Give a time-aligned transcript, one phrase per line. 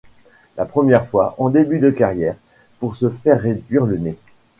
[0.57, 2.35] La première fois, en début de carrière,
[2.79, 4.17] pour se faire réduire le nez.